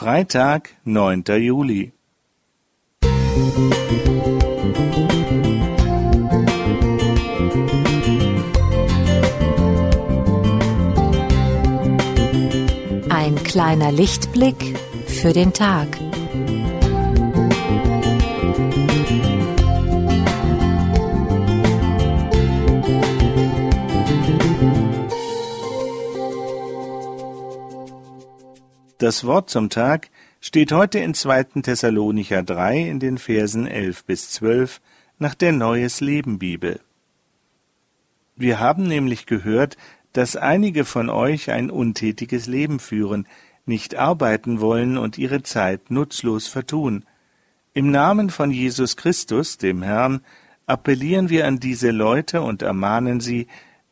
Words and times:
Freitag, 0.00 0.70
9. 0.86 1.24
Juli. 1.42 1.92
Ein 13.10 13.34
kleiner 13.44 13.92
Lichtblick 13.92 14.74
für 15.06 15.34
den 15.34 15.52
Tag. 15.52 15.88
Das 29.00 29.24
Wort 29.24 29.48
zum 29.48 29.70
Tag 29.70 30.10
steht 30.42 30.72
heute 30.72 30.98
in 30.98 31.14
2. 31.14 31.62
Thessalonicher 31.62 32.42
3 32.42 32.82
in 32.82 33.00
den 33.00 33.16
Versen 33.16 33.66
11 33.66 34.04
bis 34.04 34.30
12 34.32 34.82
nach 35.18 35.34
der 35.34 35.52
Neues 35.52 36.02
Leben 36.02 36.38
Bibel. 36.38 36.80
Wir 38.36 38.60
haben 38.60 38.82
nämlich 38.82 39.24
gehört, 39.24 39.78
dass 40.12 40.36
einige 40.36 40.84
von 40.84 41.08
euch 41.08 41.50
ein 41.50 41.70
untätiges 41.70 42.46
Leben 42.46 42.78
führen, 42.78 43.26
nicht 43.64 43.94
arbeiten 43.94 44.60
wollen 44.60 44.98
und 44.98 45.16
ihre 45.16 45.42
Zeit 45.42 45.90
nutzlos 45.90 46.46
vertun. 46.46 47.06
Im 47.72 47.90
Namen 47.90 48.28
von 48.28 48.50
Jesus 48.50 48.98
Christus, 48.98 49.56
dem 49.56 49.80
Herrn, 49.80 50.20
appellieren 50.66 51.30
wir 51.30 51.46
an 51.46 51.58
diese 51.58 51.90
Leute 51.90 52.42
und 52.42 52.60
ermahnen 52.60 53.20
sie, 53.20 53.46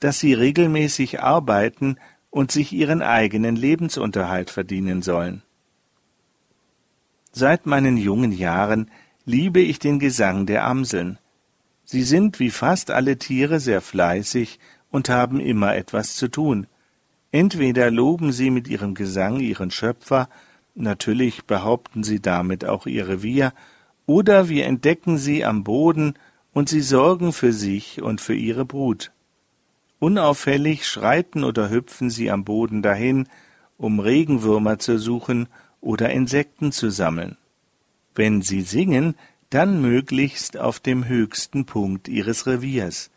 dass 0.00 0.18
sie 0.18 0.32
regelmäßig 0.32 1.20
arbeiten 1.20 1.98
und 2.34 2.50
sich 2.50 2.72
ihren 2.72 3.00
eigenen 3.00 3.54
Lebensunterhalt 3.54 4.50
verdienen 4.50 5.02
sollen. 5.02 5.42
Seit 7.30 7.64
meinen 7.64 7.96
jungen 7.96 8.32
Jahren 8.32 8.90
liebe 9.24 9.60
ich 9.60 9.78
den 9.78 10.00
Gesang 10.00 10.44
der 10.44 10.64
Amseln. 10.64 11.20
Sie 11.84 12.02
sind 12.02 12.40
wie 12.40 12.50
fast 12.50 12.90
alle 12.90 13.18
Tiere 13.18 13.60
sehr 13.60 13.80
fleißig 13.80 14.58
und 14.90 15.08
haben 15.08 15.38
immer 15.38 15.76
etwas 15.76 16.16
zu 16.16 16.26
tun. 16.26 16.66
Entweder 17.30 17.92
loben 17.92 18.32
sie 18.32 18.50
mit 18.50 18.66
ihrem 18.66 18.94
Gesang 18.94 19.38
ihren 19.38 19.70
Schöpfer, 19.70 20.28
natürlich 20.74 21.44
behaupten 21.44 22.02
sie 22.02 22.18
damit 22.18 22.64
auch 22.64 22.86
ihr 22.86 23.06
Revier, 23.06 23.52
oder 24.06 24.48
wir 24.48 24.66
entdecken 24.66 25.18
sie 25.18 25.44
am 25.44 25.62
Boden 25.62 26.14
und 26.52 26.68
sie 26.68 26.80
sorgen 26.80 27.32
für 27.32 27.52
sich 27.52 28.02
und 28.02 28.20
für 28.20 28.34
ihre 28.34 28.64
Brut. 28.64 29.12
Unauffällig 30.04 30.86
schreiten 30.86 31.44
oder 31.44 31.70
hüpfen 31.70 32.10
sie 32.10 32.30
am 32.30 32.44
Boden 32.44 32.82
dahin, 32.82 33.26
um 33.78 34.00
Regenwürmer 34.00 34.78
zu 34.78 34.98
suchen 34.98 35.48
oder 35.80 36.10
Insekten 36.10 36.72
zu 36.72 36.90
sammeln. 36.90 37.38
Wenn 38.14 38.42
sie 38.42 38.60
singen, 38.60 39.14
dann 39.48 39.80
möglichst 39.80 40.58
auf 40.58 40.78
dem 40.78 41.08
höchsten 41.08 41.64
Punkt 41.64 42.08
ihres 42.08 42.46
Reviers. 42.46 43.10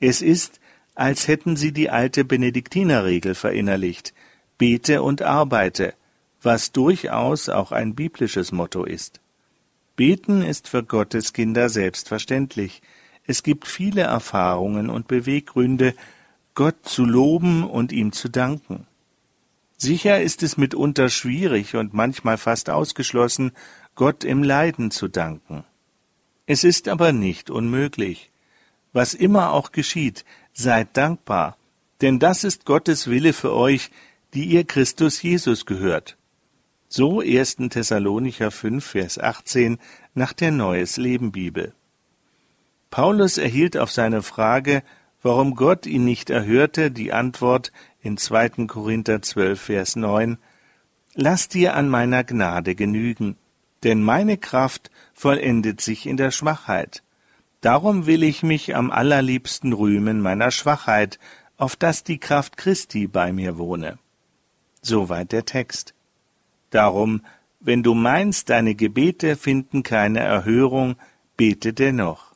Es 0.00 0.20
ist, 0.20 0.60
als 0.94 1.28
hätten 1.28 1.56
sie 1.56 1.72
die 1.72 1.88
alte 1.88 2.26
Benediktinerregel 2.26 3.34
verinnerlicht, 3.34 4.12
bete 4.58 5.02
und 5.02 5.22
arbeite, 5.22 5.94
was 6.42 6.72
durchaus 6.72 7.48
auch 7.48 7.72
ein 7.72 7.94
biblisches 7.94 8.52
Motto 8.52 8.84
ist. 8.84 9.18
Beten 9.96 10.42
ist 10.42 10.68
für 10.68 10.84
Gottes 10.84 11.32
Kinder 11.32 11.70
selbstverständlich. 11.70 12.82
Es 13.26 13.42
gibt 13.42 13.66
viele 13.66 14.02
Erfahrungen 14.02 14.90
und 14.90 15.08
Beweggründe, 15.08 15.94
Gott 16.54 16.76
zu 16.86 17.04
loben 17.04 17.64
und 17.64 17.92
ihm 17.92 18.12
zu 18.12 18.28
danken. 18.28 18.86
Sicher 19.76 20.22
ist 20.22 20.42
es 20.42 20.56
mitunter 20.56 21.08
schwierig 21.08 21.74
und 21.74 21.94
manchmal 21.94 22.38
fast 22.38 22.70
ausgeschlossen, 22.70 23.52
Gott 23.96 24.24
im 24.24 24.42
Leiden 24.42 24.90
zu 24.90 25.08
danken. 25.08 25.64
Es 26.46 26.62
ist 26.64 26.88
aber 26.88 27.12
nicht 27.12 27.50
unmöglich. 27.50 28.30
Was 28.92 29.14
immer 29.14 29.52
auch 29.52 29.72
geschieht, 29.72 30.24
seid 30.52 30.96
dankbar, 30.96 31.56
denn 32.00 32.18
das 32.20 32.44
ist 32.44 32.64
Gottes 32.64 33.08
Wille 33.08 33.32
für 33.32 33.52
euch, 33.52 33.90
die 34.34 34.44
ihr 34.44 34.64
Christus 34.64 35.22
Jesus 35.22 35.66
gehört. 35.66 36.16
So 36.88 37.20
1. 37.20 37.56
Thessalonicher 37.70 38.52
5, 38.52 38.84
Vers 38.84 39.18
18 39.18 39.78
nach 40.14 40.32
der 40.32 40.52
Neues 40.52 40.96
Leben 40.96 41.32
Bibel. 41.32 41.74
Paulus 42.90 43.38
erhielt 43.38 43.76
auf 43.76 43.90
seine 43.90 44.22
Frage, 44.22 44.84
warum 45.24 45.56
Gott 45.56 45.86
ihn 45.86 46.04
nicht 46.04 46.28
erhörte, 46.28 46.90
die 46.90 47.12
Antwort 47.12 47.72
in 48.02 48.18
2. 48.18 48.66
Korinther 48.66 49.22
12, 49.22 49.60
Vers 49.60 49.96
9, 49.96 50.38
Lass 51.14 51.48
dir 51.48 51.74
an 51.74 51.88
meiner 51.88 52.24
Gnade 52.24 52.74
genügen, 52.74 53.36
denn 53.84 54.02
meine 54.02 54.36
Kraft 54.36 54.90
vollendet 55.14 55.80
sich 55.80 56.06
in 56.06 56.16
der 56.16 56.30
Schwachheit. 56.30 57.02
Darum 57.62 58.04
will 58.04 58.22
ich 58.22 58.42
mich 58.42 58.76
am 58.76 58.90
allerliebsten 58.90 59.72
rühmen 59.72 60.20
meiner 60.20 60.50
Schwachheit, 60.50 61.18
auf 61.56 61.74
dass 61.74 62.04
die 62.04 62.18
Kraft 62.18 62.58
Christi 62.58 63.06
bei 63.06 63.32
mir 63.32 63.56
wohne. 63.56 63.98
Soweit 64.82 65.32
der 65.32 65.46
Text. 65.46 65.94
Darum, 66.68 67.22
wenn 67.60 67.82
du 67.82 67.94
meinst, 67.94 68.50
deine 68.50 68.74
Gebete 68.74 69.36
finden 69.36 69.82
keine 69.82 70.18
Erhörung, 70.20 70.96
bete 71.38 71.72
dennoch. 71.72 72.33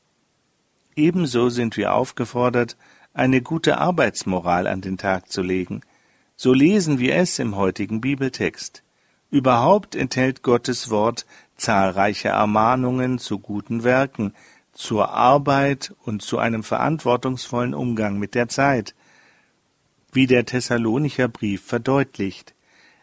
Ebenso 0.99 1.49
sind 1.49 1.77
wir 1.77 1.95
aufgefordert, 1.95 2.77
eine 3.15 3.41
gute 3.41 3.79
Arbeitsmoral 3.79 4.67
an 4.67 4.81
den 4.81 4.99
Tag 4.99 5.31
zu 5.31 5.43
legen. 5.43 5.83
So 6.35 6.53
lesen 6.53 6.99
wir 6.99 7.15
es 7.15 7.39
im 7.39 7.55
heutigen 7.55 8.01
Bibeltext. 8.01 8.83
Überhaupt 9.31 9.95
enthält 9.95 10.43
Gottes 10.43 10.91
Wort 10.91 11.25
zahlreiche 11.57 12.31
Ermahnungen 12.31 13.21
zu 13.21 13.39
guten 13.39 13.85
Werken, 13.85 14.35
zur 14.73 15.11
Arbeit 15.11 15.95
und 16.05 16.21
zu 16.21 16.39
einem 16.39 16.65
verantwortungsvollen 16.65 17.75
Umgang 17.75 18.19
mit 18.19 18.35
der 18.35 18.49
Zeit, 18.49 18.97
wie 20.13 20.27
der 20.27 20.47
Thessalonicher 20.47 21.29
Brief 21.29 21.63
verdeutlicht. 21.65 22.55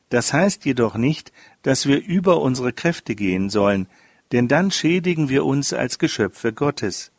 Das 0.09 0.33
heißt 0.33 0.65
jedoch 0.65 0.95
nicht, 0.95 1.31
dass 1.63 1.85
wir 1.85 2.03
über 2.03 2.41
unsere 2.41 2.73
Kräfte 2.73 3.15
gehen 3.15 3.49
sollen, 3.49 3.87
denn 4.33 4.49
dann 4.49 4.69
schädigen 4.69 5.29
wir 5.29 5.45
uns 5.45 5.71
als 5.71 5.97
Geschöpfe 5.97 6.51
Gottes 6.51 7.13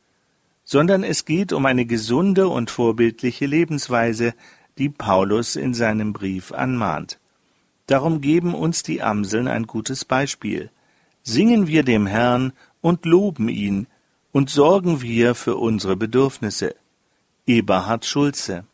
sondern 0.67 1.05
es 1.05 1.25
geht 1.25 1.53
um 1.53 1.65
eine 1.65 1.87
gesunde 1.87 2.49
und 2.49 2.71
vorbildliche 2.71 3.47
Lebensweise, 3.47 4.35
die 4.77 4.91
Paulus 4.91 5.57
in 5.57 5.73
seinem 5.73 6.13
Brief 6.13 6.53
anmahnt. 6.53 7.19
Darum 7.87 8.21
geben 8.21 8.53
uns 8.53 8.83
die 8.83 9.01
Amseln 9.01 9.47
ein 9.47 9.67
gutes 9.67 10.05
Beispiel. 10.05 10.71
Singen 11.23 11.69
wir 11.69 11.85
dem 11.85 12.07
Herrn 12.07 12.53
und 12.81 13.07
loben 13.07 13.49
ihn 13.49 13.87
und 14.33 14.51
sorgen 14.51 15.01
wir 15.01 15.37
für 15.37 15.57
unsere 15.57 15.97
Bedürfnisse. 15.97 16.75
Eberhard 17.47 18.05
Schulze 18.05 18.65